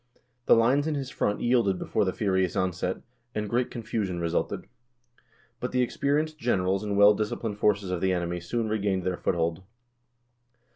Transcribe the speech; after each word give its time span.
The 0.47 0.55
lines 0.55 0.87
in 0.87 0.95
his 0.95 1.11
front 1.11 1.41
yielded 1.41 1.77
before 1.77 2.05
the 2.05 2.11
furious 2.11 2.55
onset, 2.55 3.03
and 3.35 3.47
great 3.47 3.69
confusion 3.69 4.19
resulted. 4.19 4.65
But 5.59 5.73
the 5.73 5.83
experienced 5.83 6.39
generals 6.39 6.83
and 6.83 6.97
well 6.97 7.13
dis 7.13 7.29
ciplined 7.29 7.57
forces 7.59 7.91
of 7.91 8.01
the 8.01 8.11
enemy 8.11 8.39
soon 8.39 8.67
regained 8.67 9.03
their 9.03 9.17
foothold. 9.17 9.61